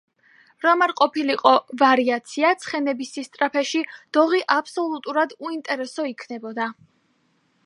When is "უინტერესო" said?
5.51-6.11